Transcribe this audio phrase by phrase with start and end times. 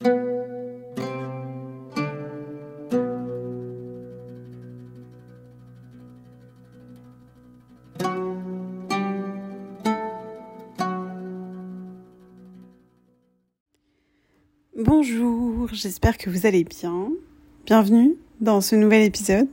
[0.00, 0.14] Bonjour,
[15.72, 17.08] j'espère que vous allez bien.
[17.66, 19.48] Bienvenue dans ce nouvel épisode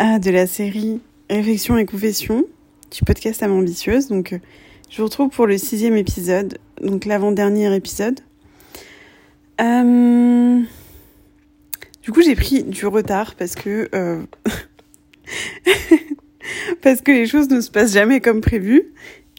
[0.00, 2.46] euh, de la série Réflexion et Confession
[2.90, 4.08] du podcast Âme Ambitieuse.
[4.08, 4.38] Donc, euh,
[4.88, 8.20] je vous retrouve pour le sixième épisode, donc l'avant-dernier épisode.
[9.60, 10.60] Euh,
[12.02, 13.88] du coup, j'ai pris du retard parce que
[16.82, 18.92] parce que les choses ne se passent jamais comme prévu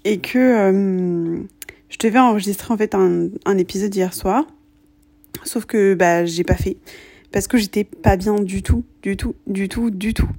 [0.06, 1.46] et que
[1.90, 4.46] je devais enregistrer en fait un, un épisode hier soir
[5.44, 6.78] Sauf que bah j'ai pas fait
[7.32, 10.30] parce que j'étais pas bien du tout, du tout, du tout, du tout.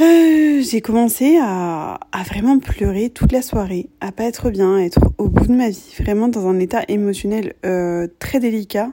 [0.00, 4.82] Euh, j'ai commencé à, à, vraiment pleurer toute la soirée, à pas être bien, à
[4.82, 8.92] être au bout de ma vie, vraiment dans un état émotionnel euh, très délicat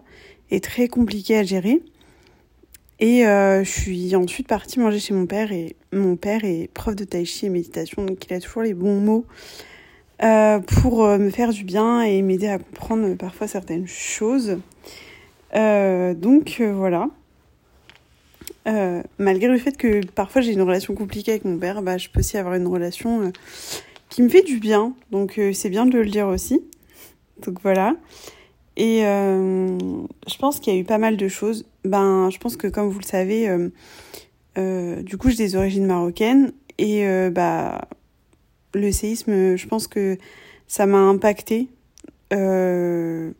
[0.49, 1.83] et très compliqué à gérer.
[2.99, 6.95] Et euh, je suis ensuite partie manger chez mon père et mon père est prof
[6.95, 9.25] de tai chi et méditation, donc il a toujours les bons mots
[10.23, 14.57] euh, pour euh, me faire du bien et m'aider à comprendre parfois certaines choses.
[15.53, 17.09] Donc voilà.
[18.65, 22.19] Malgré le fait que parfois j'ai une relation compliquée avec mon père, bah, je peux
[22.19, 23.31] aussi avoir une relation
[24.09, 24.93] qui me fait du bien.
[25.11, 26.61] Donc c'est bien de le dire aussi.
[27.45, 27.95] Donc voilà.
[28.77, 31.65] Et je pense qu'il y a eu pas mal de choses.
[31.83, 33.47] Ben, je pense que comme vous le savez,
[34.57, 37.87] du coup j'ai des origines marocaines et bah
[38.73, 40.17] le séisme, je pense que
[40.67, 41.69] ça m'a impacté
[42.33, 43.31] euh,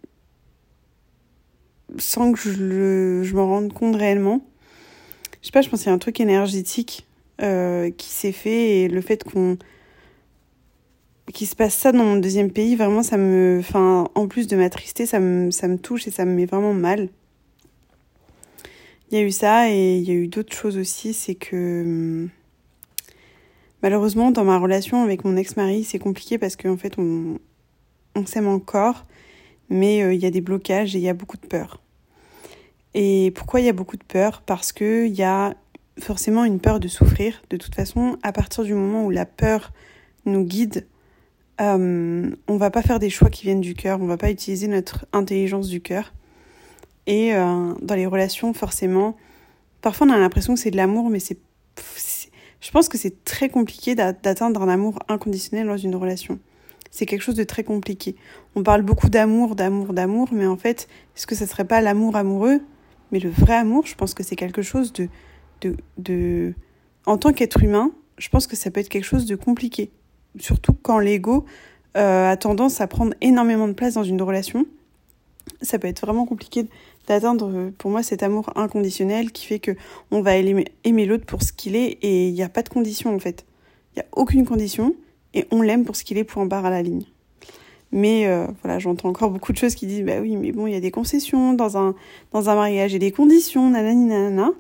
[1.98, 4.46] sans que je, je m'en rende compte réellement.
[5.46, 7.06] Je sais pas, je pense qu'il y a un truc énergétique
[7.44, 9.60] euh, qui s'est fait et le fait qu'on
[11.36, 14.56] qu'il se passe ça dans mon deuxième pays, vraiment ça me enfin en plus de
[14.56, 17.10] m'attrister, ça me ça me touche et ça me met vraiment mal.
[19.12, 21.84] Il y a eu ça et il y a eu d'autres choses aussi, c'est que
[21.84, 22.30] hum,
[23.84, 27.38] Malheureusement, dans ma relation avec mon ex-mari, c'est compliqué parce qu'en fait, on,
[28.16, 29.06] on s'aime encore,
[29.70, 31.85] mais euh, il y a des blocages et il y a beaucoup de peur.
[32.96, 34.42] Et pourquoi il y a beaucoup de peur?
[34.46, 35.54] Parce qu'il y a
[36.00, 37.42] forcément une peur de souffrir.
[37.50, 39.74] De toute façon, à partir du moment où la peur
[40.26, 40.88] nous guide,
[41.60, 44.68] euh, on va pas faire des choix qui viennent du cœur, on va pas utiliser
[44.68, 46.14] notre intelligence du cœur.
[47.06, 49.18] Et euh, dans les relations, forcément,
[49.82, 51.38] parfois on a l'impression que c'est de l'amour, mais c'est
[52.62, 56.40] je pense que c'est très compliqué d'atteindre un amour inconditionnel dans une relation.
[56.90, 58.16] C'est quelque chose de très compliqué.
[58.56, 62.16] On parle beaucoup d'amour, d'amour, d'amour, mais en fait, est-ce que ce serait pas l'amour
[62.16, 62.62] amoureux?
[63.16, 65.08] Mais le vrai amour, je pense que c'est quelque chose de,
[65.62, 66.54] de, de...
[67.06, 69.90] En tant qu'être humain, je pense que ça peut être quelque chose de compliqué.
[70.38, 71.46] Surtout quand l'ego
[71.96, 74.66] euh, a tendance à prendre énormément de place dans une relation.
[75.62, 76.66] Ça peut être vraiment compliqué
[77.08, 79.72] d'atteindre euh, pour moi cet amour inconditionnel qui fait que
[80.12, 83.16] on va aimer, l'autre pour ce qu'il est et il n'y a pas de condition
[83.16, 83.46] en fait.
[83.94, 84.94] Il n'y a aucune condition
[85.34, 87.06] et on l'aime pour ce qu'il est pour barre à la ligne.
[87.92, 90.74] Mais euh, voilà, j'entends encore beaucoup de choses qui disent bah oui, mais bon, il
[90.74, 91.96] y a des concessions dans un
[92.32, 94.52] dans un mariage et des conditions, nanani nanana.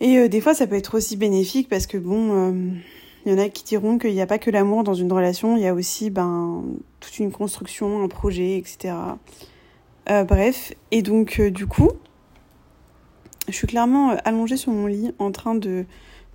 [0.00, 2.52] Et euh, des fois, ça peut être aussi bénéfique parce que bon,
[3.26, 5.56] il y en a qui diront qu'il n'y a pas que l'amour dans une relation,
[5.56, 6.64] il y a aussi ben
[7.00, 8.94] toute une construction, un projet, etc.
[10.10, 11.90] Euh, bref, et donc euh, du coup,
[13.46, 15.84] je suis clairement euh, allongée sur mon lit en train de,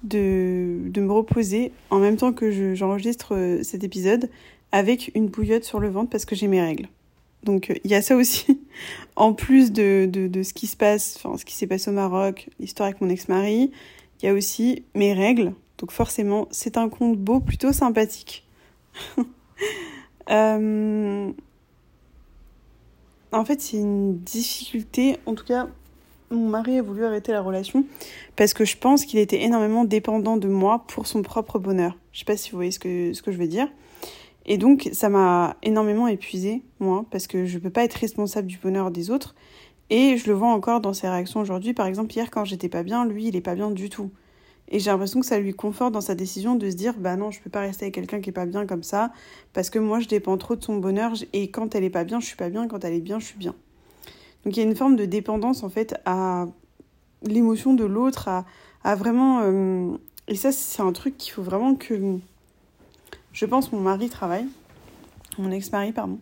[0.03, 4.30] de, de me reposer en même temps que j'enregistre cet épisode
[4.73, 6.89] avec une bouillotte sur le ventre parce que j'ai mes règles.
[7.44, 8.59] Donc il y a ça aussi,
[9.16, 12.50] en plus de, de, ce qui se passe, enfin ce qui s'est passé au Maroc,
[12.59, 13.72] l'histoire avec mon ex-mari,
[14.22, 15.53] il y a aussi mes règles.
[15.78, 18.47] Donc forcément, c'est un conte beau plutôt sympathique.
[20.29, 21.31] euh,
[23.31, 25.17] en fait, c'est une difficulté.
[25.25, 25.67] En tout cas,
[26.31, 27.85] mon mari a voulu arrêter la relation
[28.35, 31.95] parce que je pense qu'il était énormément dépendant de moi pour son propre bonheur.
[32.11, 33.67] Je sais pas si vous voyez ce que, ce que je veux dire.
[34.46, 38.58] Et donc, ça m'a énormément épuisée, moi, parce que je peux pas être responsable du
[38.58, 39.35] bonheur des autres.
[39.90, 41.73] Et je le vois encore dans ses réactions aujourd'hui.
[41.73, 44.12] Par exemple, hier, quand j'étais pas bien, lui, il est pas bien du tout.
[44.70, 47.32] Et j'ai l'impression que ça lui conforte dans sa décision de se dire bah non,
[47.32, 49.12] je peux pas rester avec quelqu'un qui est pas bien comme ça
[49.52, 52.20] parce que moi je dépends trop de son bonheur et quand elle est pas bien,
[52.20, 53.53] je suis pas bien, quand elle est bien, je suis bien.
[54.46, 56.47] Donc il y a une forme de dépendance en fait à
[57.23, 58.46] l'émotion de l'autre, à,
[58.84, 59.97] à, vraiment euh,
[60.28, 62.17] et ça c'est un truc qu'il faut vraiment que
[63.34, 64.47] je pense mon mari travaille,
[65.38, 66.20] mon ex-mari pardon.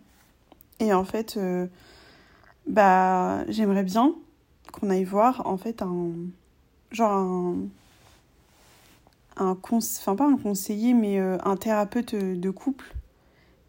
[0.80, 1.66] Et en fait euh,
[2.66, 4.14] bah j'aimerais bien
[4.72, 6.10] qu'on aille voir en fait un
[6.90, 7.56] genre un
[9.36, 12.94] un enfin pas un conseiller mais euh, un thérapeute de couple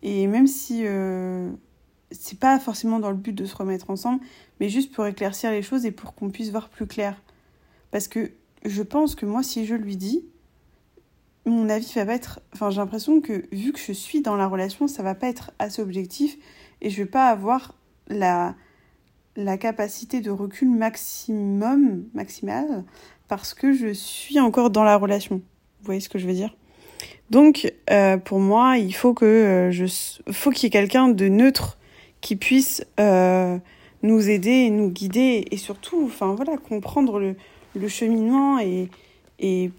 [0.02, 1.50] et même si euh,
[2.12, 4.22] c'est pas forcément dans le but de se remettre ensemble,
[4.60, 7.20] mais juste pour éclaircir les choses et pour qu'on puisse voir plus clair.
[7.92, 8.32] Parce que
[8.66, 10.26] je pense que moi, si je lui dis,
[11.46, 12.40] mon avis va pas être.
[12.54, 15.52] Enfin, j'ai l'impression que vu que je suis dans la relation, ça va pas être
[15.60, 16.38] assez objectif
[16.82, 17.76] et je vais pas avoir
[18.08, 18.56] la,
[19.58, 22.84] capacité de recul maximum, maximale,
[23.28, 25.38] parce que je suis encore dans la relation.
[25.38, 26.56] Vous voyez ce que je veux dire?
[27.30, 31.78] Donc, euh, pour moi, il faut que euh, qu'il y ait quelqu'un de neutre
[32.22, 33.58] qui puisse euh,
[34.02, 37.36] nous aider, nous guider et surtout, enfin voilà, comprendre le,
[37.76, 38.90] le cheminement et,
[39.40, 39.72] et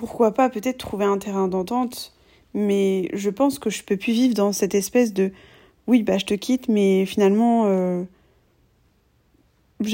[0.00, 2.14] pourquoi pas peut-être trouver un terrain d'entente.
[2.54, 5.30] Mais je pense que je peux plus vivre dans cette espèce de
[5.86, 8.02] oui, bah je te quitte, mais finalement, euh,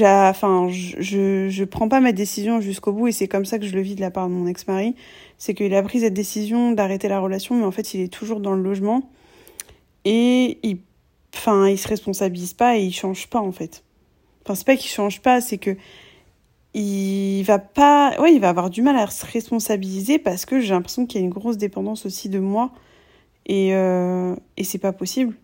[0.01, 3.75] enfin, je, je, prends pas ma décision jusqu'au bout et c'est comme ça que je
[3.75, 4.95] le vis de la part de mon ex-mari.
[5.37, 8.39] C'est qu'il a pris cette décision d'arrêter la relation, mais en fait, il est toujours
[8.39, 9.09] dans le logement
[10.05, 10.79] et il,
[11.35, 13.83] enfin, il se responsabilise pas et il change pas en fait.
[14.45, 15.75] Enfin, c'est pas qu'il change pas, c'est que
[16.79, 21.19] il va pas, ouais, avoir du mal à se responsabiliser parce que j'ai l'impression qu'il
[21.19, 22.71] y a une grosse dépendance aussi de moi
[23.47, 25.35] et, euh, et c'est pas possible.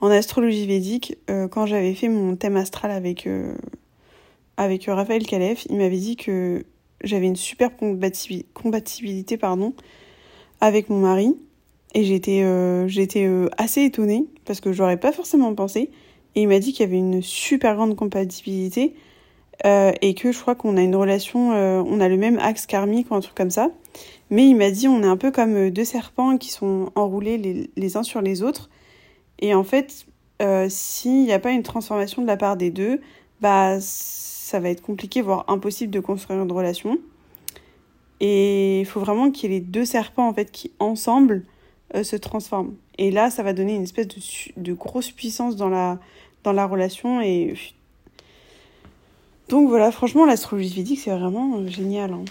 [0.00, 3.54] En astrologie védique, euh, quand j'avais fait mon thème astral avec, euh,
[4.56, 6.64] Raphaël Kalef, il m'avait dit que
[7.04, 7.70] j'avais une super
[8.54, 9.74] compatibilité pardon,
[10.62, 11.36] avec mon mari.
[11.92, 12.44] Et j'étais
[12.86, 15.90] j'étais assez étonnée parce que j'aurais pas forcément pensé.
[16.36, 18.94] Et il m'a dit qu'il y avait une super grande compatibilité
[19.64, 23.14] et que je crois qu'on a une relation, on a le même axe karmique ou
[23.14, 23.70] un truc comme ça.
[24.30, 27.96] Mais il m'a dit on est un peu comme deux serpents qui sont enroulés les,
[27.96, 28.70] uns sur les autres
[29.40, 30.06] et en fait,
[30.42, 33.00] euh, s'il n'y a pas une transformation de la part des deux,
[33.40, 36.98] bah ça va être compliqué, voire impossible de construire une relation.
[38.20, 41.44] Et il faut vraiment qu'il y ait les deux serpents en fait qui ensemble
[41.94, 42.74] euh, se transforment.
[42.98, 44.20] Et là, ça va donner une espèce de,
[44.58, 45.98] de grosse puissance dans la,
[46.44, 47.22] dans la relation.
[47.22, 47.54] Et
[49.50, 52.14] donc voilà, franchement, l'astrologie védique, c'est vraiment euh, génial.
[52.14, 52.24] Hein.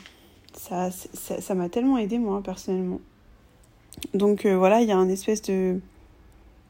[0.53, 2.99] Ça, ça m'a tellement aidé moi personnellement.
[4.13, 5.79] Donc voilà, il y a un espèce de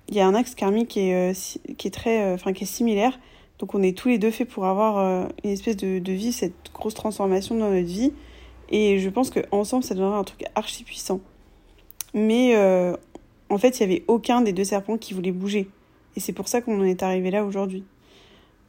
[0.10, 2.64] il y a un axe karmique qui est, euh, qui est très, euh, enfin qui
[2.64, 3.20] est similaire.
[3.60, 6.72] Donc on est tous les deux faits pour avoir euh, une espèce de, vie, cette
[6.74, 8.12] grosse transformation dans notre vie.
[8.70, 11.20] Et je pense qu'ensemble, ça donnerait un truc archi puissant.
[12.14, 12.56] Mais
[13.50, 15.68] en fait, il n'y avait aucun des deux serpents qui voulait bouger.
[16.16, 17.84] Et c'est pour ça qu'on en est arrivé là aujourd'hui.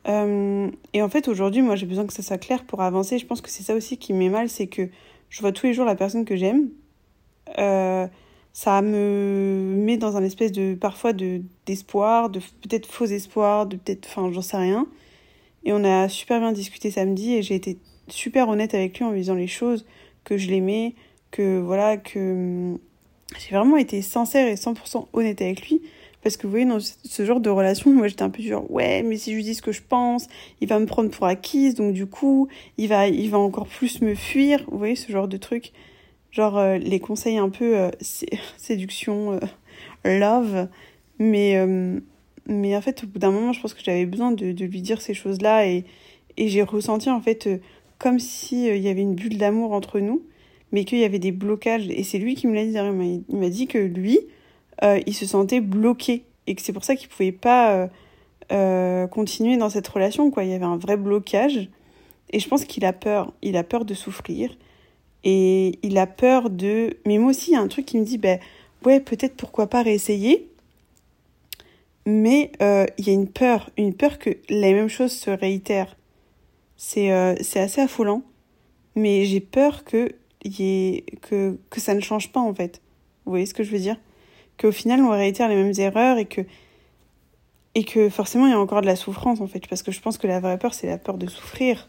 [0.06, 3.18] Et en fait, aujourd'hui, moi, j'ai besoin que ça soit clair pour avancer.
[3.18, 4.88] Je pense que c'est ça aussi qui m'est mal, c'est que
[5.28, 6.70] je vois tous les jours la personne que j'aime.
[7.58, 8.06] Euh,
[8.52, 13.76] ça me met dans un espèce de parfois de d'espoir, de peut-être faux espoir, de
[13.76, 14.86] peut-être enfin j'en sais rien.
[15.64, 19.10] Et on a super bien discuté samedi et j'ai été super honnête avec lui en
[19.10, 19.86] lui disant les choses
[20.24, 20.94] que je l'aimais,
[21.30, 22.76] que voilà que
[23.38, 25.82] j'ai vraiment été sincère et 100% honnête avec lui
[26.22, 29.02] parce que vous voyez dans ce genre de relation moi j'étais un peu genre ouais
[29.02, 30.26] mais si je lui dis ce que je pense
[30.60, 34.00] il va me prendre pour acquise donc du coup il va il va encore plus
[34.02, 35.72] me fuir vous voyez ce genre de truc
[36.32, 37.90] genre euh, les conseils un peu euh,
[38.56, 39.38] séduction,
[40.04, 40.68] euh, love.
[41.18, 41.54] Mais,
[42.46, 45.02] mais en fait, au bout d'un moment, je pense que j'avais besoin de, lui dire
[45.02, 45.84] ces choses-là et,
[46.38, 47.46] et j'ai ressenti en fait
[47.98, 50.22] comme s'il il y avait une bulle d'amour entre nous,
[50.72, 51.86] mais qu'il y avait des blocages.
[51.90, 53.22] Et c'est lui qui me l'a dit.
[53.28, 54.18] Il m'a dit que lui,
[54.82, 57.88] il se sentait bloqué et que c'est pour ça qu'il pouvait pas
[59.10, 60.30] continuer dans cette relation.
[60.30, 60.44] Quoi.
[60.44, 61.68] Il y avait un vrai blocage.
[62.32, 63.32] Et je pense qu'il a peur.
[63.42, 64.56] Il a peur de souffrir.
[65.24, 66.96] Et il a peur de...
[67.06, 68.38] Mais moi aussi, il y a un truc qui me dit, ben
[68.84, 70.48] ouais, peut-être pourquoi pas réessayer.
[72.06, 75.96] Mais euh, il y a une peur, une peur que la même chose se réitère.
[76.76, 78.22] C'est euh, assez affolant.
[78.96, 80.10] Mais j'ai peur que,
[80.42, 82.80] que, que ça ne change pas, en fait.
[83.24, 83.96] Vous voyez ce que je veux dire?
[84.60, 86.42] Qu'au final, on réitère les mêmes erreurs et que,
[87.74, 89.66] et que forcément, il y a encore de la souffrance, en fait.
[89.68, 91.88] Parce que je pense que la vraie peur, c'est la peur de souffrir.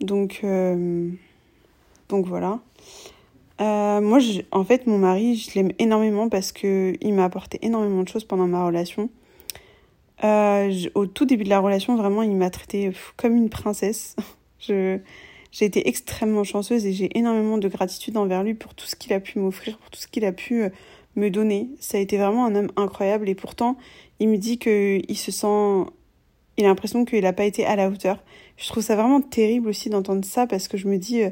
[0.00, 0.40] Donc...
[0.44, 1.10] Euh
[2.08, 2.60] donc voilà.
[3.60, 4.18] Euh, moi,
[4.52, 8.24] en fait, mon mari, je l'aime énormément parce que il m'a apporté énormément de choses
[8.24, 9.10] pendant ma relation.
[10.24, 14.16] Euh, au tout début de la relation, vraiment, il m'a traité comme une princesse.
[14.58, 14.98] je,
[15.52, 19.12] j'ai été extrêmement chanceuse et j'ai énormément de gratitude envers lui pour tout ce qu'il
[19.12, 20.64] a pu m'offrir, pour tout ce qu'il a pu
[21.16, 21.70] me donner.
[21.80, 23.76] Ça a été vraiment un homme incroyable et pourtant,
[24.20, 25.90] il me dit qu'il se sent,
[26.56, 28.22] il a l'impression qu'il n'a pas été à la hauteur.
[28.56, 31.22] Je trouve ça vraiment terrible aussi d'entendre ça parce que je me dis,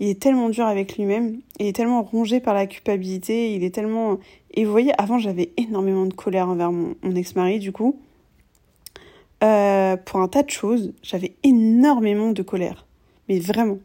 [0.00, 3.74] il est tellement dur avec lui-même, il est tellement rongé par la culpabilité, il est
[3.74, 4.18] tellement...
[4.52, 8.00] Et vous voyez, avant j'avais énormément de colère envers mon, ex-mari, du coup.
[9.42, 12.86] Euh, pour un tas de choses, j'avais énormément de colère.
[13.28, 13.78] Mais vraiment.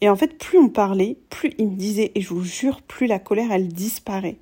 [0.00, 3.06] Et en fait, plus on parlait, plus il me disait, et je vous jure, plus
[3.06, 4.36] la colère, elle disparaît.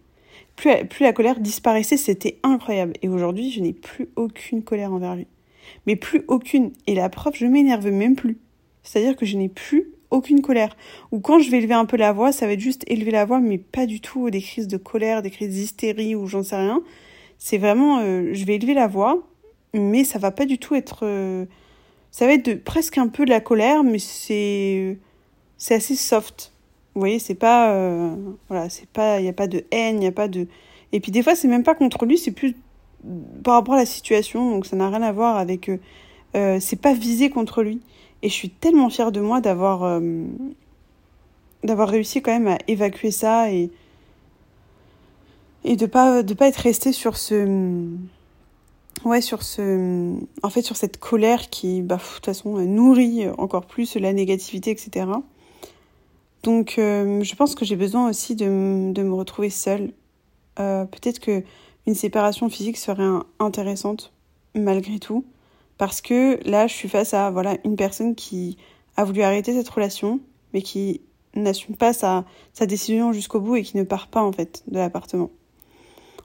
[0.89, 2.95] Plus, la colère disparaissait, c'était incroyable.
[3.03, 5.27] Et aujourd'hui, je n'ai plus aucune colère envers lui.
[5.87, 6.73] Mais plus aucune.
[6.87, 8.39] Et la preuve, je m'énerve même plus.
[8.83, 10.77] C'est-à-dire que je n'ai plus aucune colère.
[11.11, 13.25] Ou quand je vais élever un peu la voix, ça va être juste élever la
[13.25, 16.57] voix, mais pas du tout des crises de colère, des crises d'hystérie ou j'en sais
[16.57, 16.83] rien.
[17.39, 19.27] C'est vraiment, euh, je vais élever la voix,
[19.75, 21.47] mais ça va pas du tout être, euh,
[22.11, 24.99] ça va être presque un peu de la colère, mais c'est,
[25.57, 26.52] c'est assez soft.
[26.95, 28.15] Vous voyez, c'est pas, euh,
[28.49, 30.47] voilà, c'est pas, il y a pas de haine, il n'y a pas de,
[30.93, 32.55] et puis des fois c'est même pas contre lui, c'est plus
[33.43, 35.71] par rapport à la situation, donc ça n'a rien à voir avec,
[36.35, 37.81] c'est pas visé contre lui.
[38.23, 40.01] Et je suis tellement fière de moi d'avoir euh,
[41.65, 43.71] d'avoir réussi quand même à évacuer ça et
[45.65, 47.89] et de pas de pas être restée sur ce
[49.05, 53.67] ouais sur ce en fait sur cette colère qui bah de toute façon nourrit encore
[53.67, 55.07] plus la négativité etc
[56.43, 59.93] donc euh, je pense que j'ai besoin aussi de, de me retrouver seule
[60.59, 61.43] euh, peut-être que
[61.87, 63.09] une séparation physique serait
[63.39, 64.13] intéressante
[64.55, 65.25] malgré tout
[65.83, 68.57] parce que là, je suis face à voilà une personne qui
[68.97, 70.21] a voulu arrêter cette relation,
[70.53, 71.01] mais qui
[71.35, 74.77] n'assume pas sa, sa décision jusqu'au bout et qui ne part pas en fait de
[74.77, 75.31] l'appartement.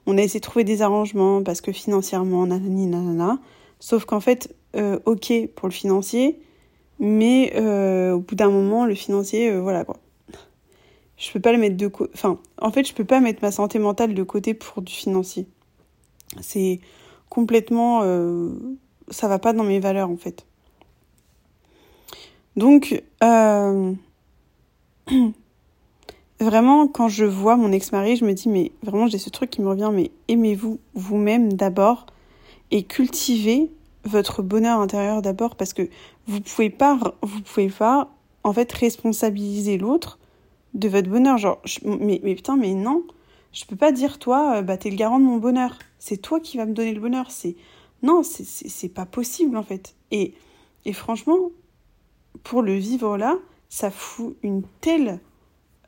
[0.06, 3.40] On a essayé de trouver des arrangements parce que financièrement, nanani, nanana.
[3.80, 6.40] Sauf qu'en fait, euh, ok pour le financier,
[7.00, 7.52] mais
[8.12, 9.96] au bout d'un moment, le financier, voilà quoi.
[11.18, 12.10] Je peux pas le mettre de côté.
[12.14, 15.46] Enfin, en fait, je peux pas mettre ma santé mentale de côté pour du financier.
[16.40, 16.80] C'est
[17.28, 18.02] complètement
[19.10, 20.46] ça va pas dans mes valeurs en fait.
[22.56, 23.92] Donc, euh,
[26.40, 29.62] vraiment, quand je vois mon ex-mari, je me dis, mais vraiment, j'ai ce truc qui
[29.62, 32.06] me revient, mais aimez-vous vous-même d'abord
[32.70, 33.70] et cultivez
[34.04, 35.88] votre bonheur intérieur d'abord parce que
[36.26, 38.08] vous pouvez pas, vous pouvez pas,
[38.42, 40.18] en fait, responsabiliser l'autre
[40.74, 41.38] de votre bonheur.
[41.38, 43.04] Genre, mais, mais putain, mais non,
[43.52, 45.78] je peux pas dire, toi, euh, bah, t'es le garant de mon bonheur.
[45.98, 47.30] C'est toi qui vas me donner le bonheur.
[47.30, 47.56] C'est
[48.02, 49.94] non, c'est pas possible en fait.
[50.10, 50.34] Et,
[50.84, 51.50] et franchement,
[52.44, 53.36] pour le vivre là,
[53.68, 55.18] ça fout une telle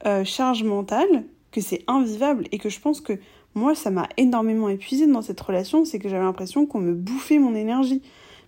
[0.07, 3.19] euh, charge mentale que c'est invivable et que je pense que
[3.55, 7.39] moi, ça m'a énormément épuisée dans cette relation, c'est que j'avais l'impression qu'on me bouffait
[7.39, 8.03] mon énergie.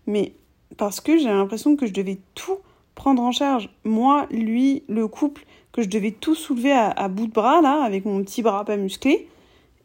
[0.07, 0.35] Mais
[0.77, 2.59] parce que j'avais l'impression que je devais tout
[2.95, 3.69] prendre en charge.
[3.85, 8.05] Moi, lui, le couple, que je devais tout soulever à, bout de bras, là, avec
[8.05, 9.29] mon petit bras pas musclé.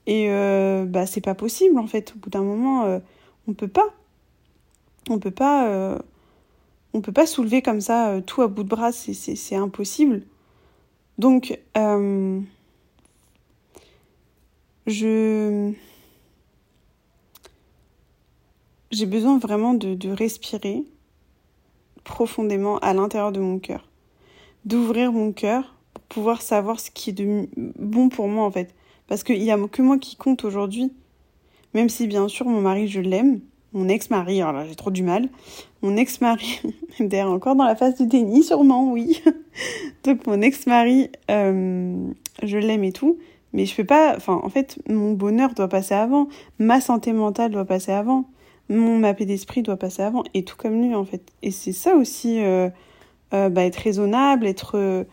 [0.05, 2.13] Et euh, bah, c'est pas possible, en fait.
[2.15, 2.99] Au bout d'un moment, euh,
[3.47, 3.87] on peut pas.
[5.09, 5.67] On peut pas.
[5.69, 5.97] Euh,
[6.93, 10.23] on peut pas soulever comme ça tout à bout de bras, c'est impossible.
[11.17, 11.59] Donc,
[14.87, 15.73] je.
[18.89, 20.83] J'ai besoin vraiment de, respirer
[22.05, 23.89] profondément à l'intérieur de mon cœur.
[24.63, 25.76] D'ouvrir mon cœur
[26.09, 28.73] pouvoir savoir ce qui est de bon pour moi en fait.
[29.07, 30.91] Parce qu'il n'y a que moi qui compte aujourd'hui.
[31.73, 33.39] Même si bien sûr mon mari je l'aime,
[33.73, 35.29] mon ex-mari, alors là j'ai trop du mal,
[35.81, 36.61] mon ex-mari,
[36.99, 39.21] d'ailleurs encore dans la phase de déni sûrement, oui.
[40.03, 41.95] Donc mon ex-mari, euh,
[42.41, 43.17] je l'aime et tout,
[43.53, 47.51] mais je peux pas, enfin en fait mon bonheur doit passer avant, ma santé mentale
[47.51, 48.25] doit passer avant,
[48.69, 51.21] mon ma paix d'esprit doit passer avant, et tout comme lui en fait.
[51.43, 52.69] Et c'est ça aussi, euh,
[53.33, 55.05] euh, bah, être raisonnable, être...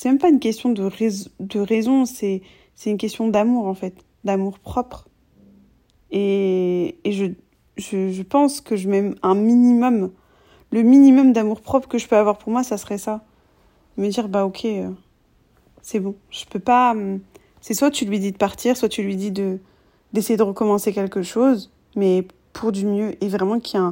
[0.00, 0.82] c'est même pas une question de,
[1.60, 2.40] raison, c'est
[2.86, 3.92] une question d'amour en fait,
[4.24, 5.06] d'amour propre.
[6.10, 7.26] Et, et je,
[7.76, 10.10] je, pense que je mets un minimum,
[10.70, 13.26] le minimum d'amour propre que je peux avoir pour moi, ça serait ça.
[13.98, 14.88] Me dire, bah ok, euh,
[15.82, 16.14] c'est bon.
[16.30, 16.92] Je peux pas.
[16.92, 17.20] Hum,
[17.60, 19.58] c'est soit tu lui dis de partir, soit tu lui dis de
[20.14, 23.86] d'essayer de recommencer quelque chose, mais pour du mieux et vraiment qu'il y ait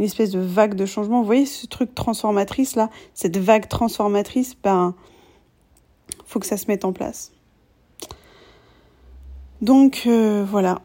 [0.00, 1.20] une espèce de vague de changement.
[1.20, 4.96] Vous voyez ce truc transformatrice là, cette vague transformatrice, ben
[6.32, 7.32] faut que ça se mette en place.
[9.60, 10.80] Donc euh, voilà.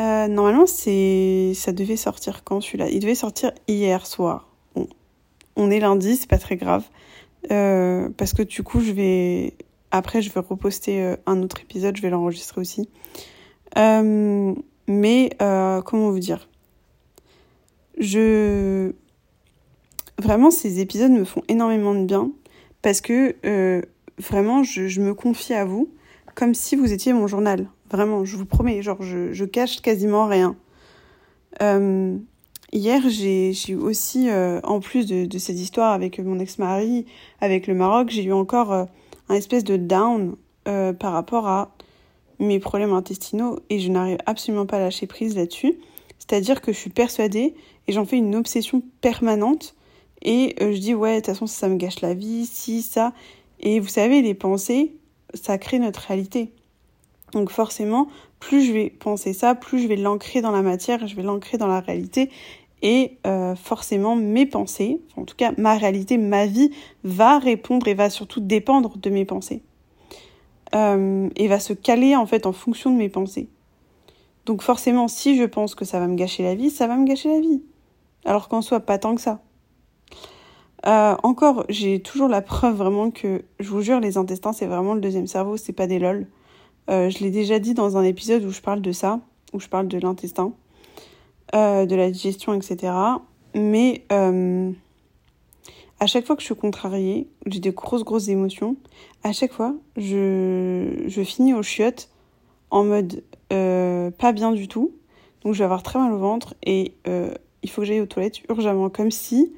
[0.00, 2.88] Euh, normalement, c'est ça devait sortir quand celui-là?
[2.90, 4.48] Il devait sortir hier soir.
[5.56, 6.84] On est lundi, c'est pas très grave.
[7.50, 9.54] Euh, parce que du coup, je vais.
[9.90, 12.88] Après, je vais reposter un autre épisode, je vais l'enregistrer aussi.
[13.76, 16.48] mais, comment vous dire?
[17.98, 18.92] Je.
[20.18, 22.30] Vraiment, ces épisodes me font énormément de bien.
[22.82, 23.34] Parce que
[24.18, 25.88] vraiment, je, je me confie à vous
[26.38, 27.66] comme si vous étiez mon journal.
[27.90, 30.54] Vraiment, je vous promets, genre, je, cache quasiment rien.
[31.62, 32.16] Euh,
[32.72, 37.06] hier, j'ai eu aussi, euh, en plus de, de, cette histoire avec mon ex-mari,
[37.40, 38.84] avec le Maroc, j'ai eu encore euh,
[39.28, 40.36] un espèce de down
[40.98, 41.74] par rapport à
[42.38, 45.78] mes problèmes intestinaux et je n'arrive absolument pas à lâcher prise là-dessus.
[46.18, 47.54] C'est-à-dire que je suis persuadée
[47.86, 49.74] et j'en fais une obsession permanente
[50.20, 53.14] et je dis ouais, de toute façon, ça me gâche la vie, si, ça.
[53.60, 54.94] Et vous savez, les pensées,
[55.34, 56.52] ça crée notre réalité.
[57.32, 58.08] Donc forcément,
[58.40, 61.58] plus je vais penser ça, plus je vais l'ancrer dans la matière, je vais l'ancrer
[61.58, 62.30] dans la réalité.
[62.80, 66.70] Et euh, forcément, mes pensées, en tout cas ma réalité, ma vie,
[67.04, 69.62] va répondre et va surtout dépendre de mes pensées.
[70.74, 73.48] Euh, et va se caler en fait en fonction de mes pensées.
[74.46, 77.06] Donc forcément, si je pense que ça va me gâcher la vie, ça va me
[77.06, 77.62] gâcher la vie.
[78.24, 79.40] Alors qu'en soit, pas tant que ça.
[80.86, 84.94] Euh, encore, j'ai toujours la preuve vraiment que, je vous jure, les intestins, c'est vraiment
[84.94, 86.26] le deuxième cerveau, c'est pas des lol.
[86.88, 89.20] Euh, je l'ai déjà dit dans un épisode où je parle de ça,
[89.52, 90.52] où je parle de l'intestin,
[91.54, 92.92] euh, de la digestion, etc.
[93.54, 94.04] Mais
[96.00, 98.76] à chaque fois que je suis contrariée, j'ai des grosses, grosses émotions,
[99.24, 102.08] à chaque fois, je, je finis au chiottes
[102.70, 104.92] en mode pas bien du tout.
[105.42, 106.94] Donc je vais avoir très mal au ventre et
[107.62, 109.52] il faut que j'aille aux toilettes urgemment, comme si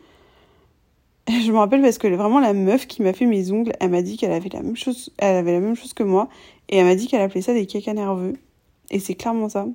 [1.45, 4.03] je me rappelle parce que vraiment la meuf qui m'a fait mes ongles, elle m'a
[4.03, 6.29] dit qu'elle avait la même chose, elle avait la même chose que moi
[6.69, 8.35] et elle m'a dit qu'elle appelait ça des caca nerveux
[8.91, 9.67] et c'est clairement ça.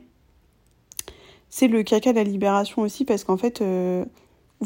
[1.49, 4.03] C'est le caca de la libération aussi parce qu'en fait euh,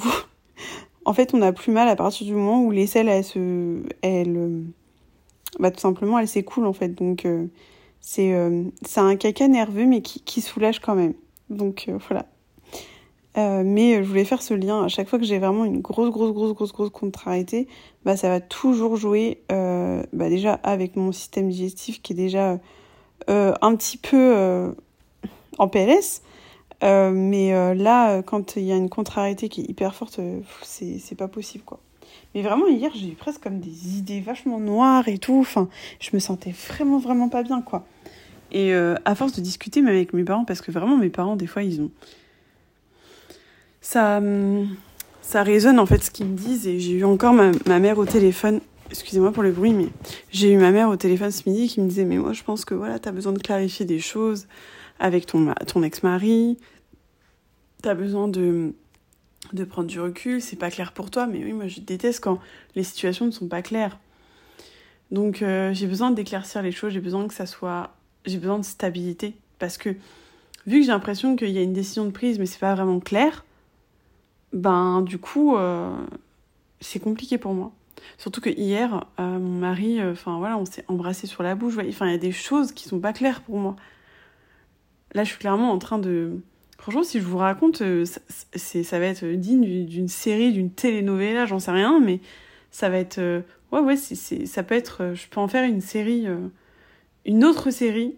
[1.05, 3.83] en fait on n'a plus mal à partir du moment où les selles elles se
[4.01, 4.63] elles euh,
[5.59, 7.45] bah tout simplement elles s'écoulent en fait donc euh,
[8.01, 11.13] c'est un caca nerveux mais qui soulage quand même.
[11.49, 12.25] Donc voilà.
[13.37, 14.83] Euh, mais je voulais faire ce lien.
[14.83, 17.67] À chaque fois que j'ai vraiment une grosse, grosse, grosse, grosse, grosse contrariété,
[18.05, 22.59] bah, ça va toujours jouer euh, bah, déjà avec mon système digestif qui est déjà
[23.29, 24.73] euh, un petit peu
[25.57, 26.21] en PLS.
[26.81, 30.19] mais là, quand il y a une contrariété qui est hyper forte,
[30.63, 31.79] c'est pas possible quoi.
[32.33, 35.39] Mais vraiment, hier, j'ai eu presque comme des idées vachement noires et tout.
[35.39, 35.67] Enfin,
[35.99, 37.85] je me sentais vraiment, vraiment pas bien quoi.
[38.51, 41.47] Et à force de discuter même avec mes parents, parce que vraiment, mes parents, des
[41.47, 41.91] fois, ils ont
[43.81, 44.21] ça,
[45.21, 48.05] ça résonne en fait ce qu'ils me disent et j'ai eu encore ma, mère au
[48.05, 48.61] téléphone.
[48.89, 49.87] Excusez-moi pour le bruit, mais
[50.31, 52.65] j'ai eu ma mère au téléphone ce midi qui me disait mais moi je pense
[52.65, 54.47] que voilà t'as besoin de clarifier des choses
[54.99, 56.57] avec ton ton ex-mari,
[57.83, 58.73] t'as besoin de
[59.53, 62.39] de prendre du recul, c'est pas clair pour toi, mais oui moi je déteste quand
[62.75, 63.99] les situations ne sont pas claires.
[65.11, 67.91] Donc euh, j'ai besoin d'éclaircir les choses, j'ai besoin que ça soit,
[68.25, 69.89] j'ai besoin de stabilité parce que
[70.67, 72.99] vu que j'ai l'impression qu'il y a une décision de prise mais c'est pas vraiment
[72.99, 73.45] clair,
[74.53, 75.95] ben du coup, euh,
[76.81, 77.71] c'est compliqué pour moi.
[78.17, 81.75] Surtout que hier, euh, mon mari, euh, enfin voilà, on s'est embrassé sur la bouche.
[81.87, 83.75] Enfin, il y a des choses qui sont pas claires pour moi.
[85.13, 86.39] Là, je suis clairement en train de.
[86.77, 88.21] Franchement, si je vous raconte, ça,
[88.55, 92.21] ça va être digne d'une série, d'une télénovela, j'en sais rien, mais
[92.71, 93.19] ça va être.
[93.71, 95.11] ouais, ouais, c'est, ça peut être.
[95.13, 96.25] Je peux en faire une série,
[97.25, 98.15] une autre série,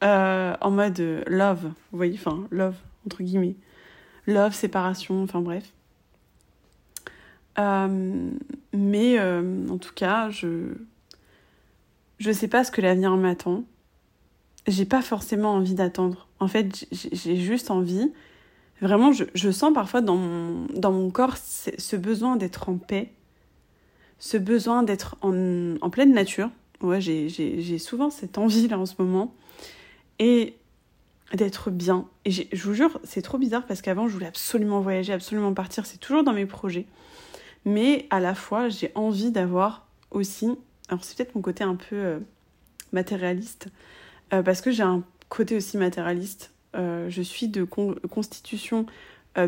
[0.00, 3.56] en mode love, vous voyez, enfin, love, entre guillemets
[4.26, 5.72] love, séparation, enfin bref.
[7.58, 8.30] Euh,
[8.72, 10.74] mais euh, en tout cas, je
[12.18, 13.64] je sais pas ce que l'avenir m'attend.
[14.66, 16.28] J'ai pas forcément envie d'attendre.
[16.40, 18.12] En fait, j'ai juste envie.
[18.80, 23.12] Vraiment, je, je, sens parfois dans mon, dans mon corps ce besoin d'être en paix,
[24.18, 26.50] ce besoin d'être en, en pleine nature.
[26.80, 29.34] Ouais, j'ai souvent cette envie là en ce moment.
[30.18, 30.56] Et
[31.34, 32.06] d'être bien.
[32.24, 35.86] Et je vous jure, c'est trop bizarre parce qu'avant, je voulais absolument voyager, absolument partir.
[35.86, 36.86] C'est toujours dans mes projets.
[37.64, 40.50] Mais à la fois, j'ai envie d'avoir aussi.
[40.88, 42.18] Alors, c'est peut-être mon côté un peu euh,
[42.92, 43.68] matérialiste.
[44.32, 46.52] Euh, parce que j'ai un côté aussi matérialiste.
[46.76, 48.86] Euh, je suis de constitution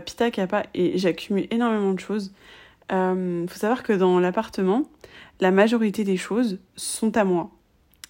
[0.05, 2.33] pita kappa et j'accumule énormément de choses.
[2.91, 4.83] Il faut savoir que dans l'appartement,
[5.39, 7.53] la majorité des choses sont à moi.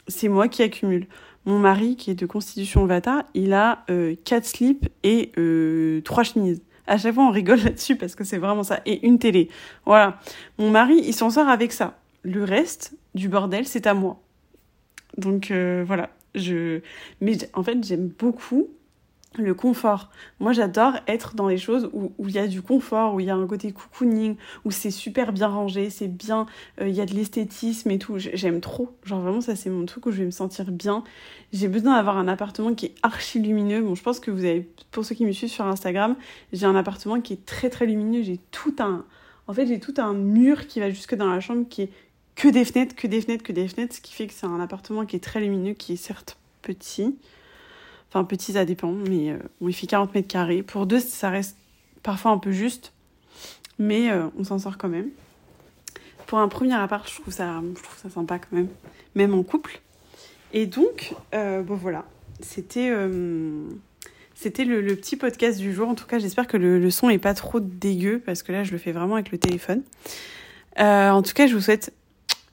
[0.09, 1.07] C'est moi qui accumule.
[1.47, 6.25] Mon mari, qui est de constitution Vata, il a euh, quatre slips et euh, trois
[6.25, 6.61] chemises.
[6.89, 8.81] À chaque fois, on rigole là-dessus parce que c'est vraiment ça.
[8.85, 9.49] Et une télé.
[9.85, 10.21] Voilà.
[10.59, 11.99] Mon mari, il s'en sort avec ça.
[12.23, 14.21] Le reste du bordel, c'est à moi.
[15.17, 16.11] Donc euh, voilà.
[16.35, 16.81] Je...
[17.21, 18.69] Mais en fait, j'aime beaucoup
[19.43, 20.11] le confort.
[20.41, 23.31] Moi, j'adore être dans les choses où il y a du confort, où il y
[23.31, 26.47] a un côté cocooning, où c'est super bien rangé, c'est bien,
[26.81, 28.15] euh, il y a de l'esthétisme et tout.
[28.19, 28.97] J'aime trop.
[29.05, 31.05] Genre vraiment, ça, c'est mon truc où je vais me sentir bien.
[31.53, 33.83] J'ai besoin d'avoir un appartement qui est archi lumineux.
[33.83, 36.17] Bon, je pense que vous avez, pour ceux qui me suivent sur Instagram,
[36.53, 38.23] j'ai un appartement qui est très très lumineux.
[38.23, 39.05] J'ai tout un,
[39.49, 41.91] en fait, j'ai tout un mur qui va jusque dans la chambre qui est
[42.35, 44.61] que des fenêtres, que des fenêtres, que des fenêtres, ce qui fait que c'est un
[44.61, 47.17] appartement qui est très lumineux, qui est certes petit,
[48.17, 50.63] Enfin, petit, ça dépend, mais euh, il fait 40 mètres carrés.
[50.63, 51.59] Pour deux, ça reste
[52.03, 52.95] parfois un peu juste,
[53.79, 55.11] mais euh, on s'en sort quand même.
[56.27, 58.69] Pour un premier appart, je trouve, ça, je trouve ça sympa quand même,
[59.17, 59.83] même en couple.
[60.55, 62.07] Et donc, euh, bon voilà,
[62.41, 62.91] c'était
[64.35, 65.87] c'était le, petit podcast du jour.
[65.87, 68.65] En tout cas, j'espère que le, le, son est pas trop dégueu parce que là,
[68.65, 69.83] je le fais vraiment avec le téléphone.
[70.79, 71.93] en tout cas, je vous souhaite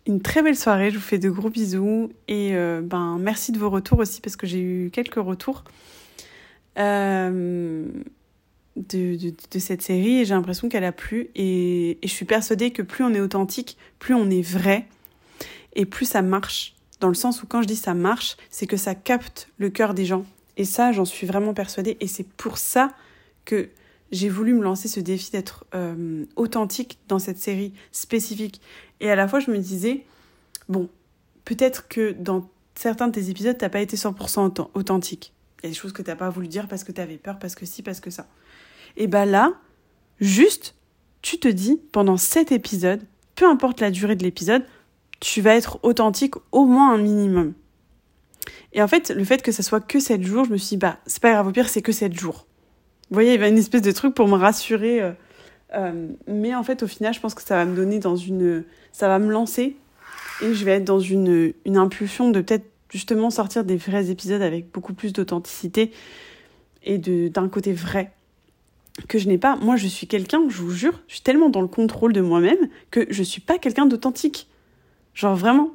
[0.05, 0.91] une très belle soirée.
[0.91, 4.35] Je vous fais de gros bisous et euh, ben merci de vos retours aussi parce
[4.35, 5.63] que j'ai eu quelques retours
[6.77, 7.85] euh,
[8.75, 12.81] de, cette série et j'ai l'impression qu'elle a plu et, et, je suis persuadée que
[12.81, 14.87] plus on est authentique, plus on est vrai
[15.75, 16.75] et plus ça marche.
[16.99, 19.93] Dans le sens où quand je dis ça marche, c'est que ça capte le cœur
[19.93, 20.25] des gens.
[20.55, 22.91] Et ça, j'en suis vraiment persuadée et c'est pour ça
[23.45, 23.69] que
[24.13, 28.61] j'ai voulu me lancer ce défi d'être euh, authentique dans cette série spécifique.
[29.03, 30.05] Et à la fois, je me disais,
[30.69, 30.89] bon,
[31.43, 35.33] peut-être que dans certains de tes épisodes, t'as pas été 100% authentique.
[35.59, 37.53] Il y a des choses que t'as pas voulu dire parce que t'avais peur, parce
[37.53, 38.27] que si, parce que ça.
[38.95, 39.51] Et bah là,
[40.21, 40.75] juste,
[41.21, 43.01] tu te dis, pendant cet épisode,
[43.35, 44.63] peu importe la durée de l'épisode,
[45.19, 47.53] tu vas être authentique au moins un minimum.
[48.71, 50.77] Et en fait, le fait que ça soit que 7 jours, je me suis dit,
[50.77, 52.47] bah, c'est pas grave, au pire, c'est que 7 jours.
[53.09, 55.13] Vous voyez, il y avait une espèce de truc pour me rassurer.
[55.75, 58.63] Euh, mais en fait, au final, je pense que ça va me donner dans une.
[58.91, 59.75] Ça va me lancer
[60.41, 64.41] et je vais être dans une, une impulsion de peut-être justement sortir des vrais épisodes
[64.41, 65.91] avec beaucoup plus d'authenticité
[66.83, 68.11] et d'un côté vrai
[69.07, 69.55] que je n'ai pas.
[69.55, 72.69] Moi, je suis quelqu'un, je vous jure, je suis tellement dans le contrôle de moi-même
[72.91, 74.47] que je suis pas quelqu'un d'authentique.
[75.13, 75.71] Genre vraiment,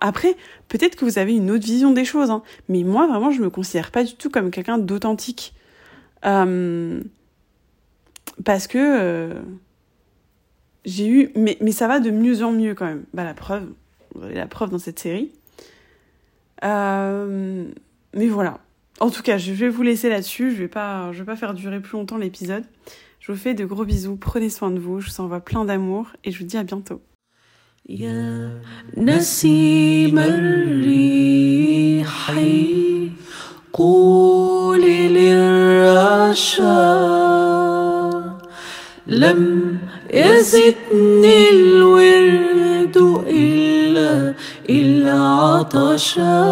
[0.00, 0.34] après
[0.68, 3.50] peut-être que vous avez une autre vision des choses, hein, mais moi vraiment je me
[3.50, 5.52] considère pas du tout comme quelqu'un d'authentique.
[6.24, 7.02] Euh,
[8.43, 9.41] parce que euh,
[10.85, 11.31] j'ai eu.
[11.35, 13.03] Mais, mais ça va de mieux en mieux quand même.
[13.13, 13.67] Bah, la preuve,
[14.15, 15.31] vous avez la preuve dans cette série.
[16.63, 17.65] Euh,
[18.13, 18.59] mais voilà.
[18.99, 20.51] En tout cas, je vais vous laisser là-dessus.
[20.51, 22.63] Je vais pas, je vais pas faire durer plus longtemps l'épisode.
[23.19, 24.15] Je vous fais de gros bisous.
[24.15, 24.99] Prenez soin de vous.
[24.99, 27.01] Je vous envoie plein d'amour et je vous dis à bientôt.
[33.73, 36.63] قولي للرشا
[39.08, 39.78] لم
[40.14, 42.96] يزدني الورد
[43.28, 44.34] إلا
[44.70, 46.44] إلا عطشا.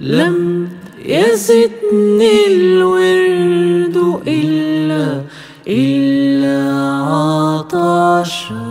[0.00, 0.68] لم
[1.04, 5.20] يزدني الورد إلا
[5.68, 6.58] إلا
[7.02, 8.63] عطشا.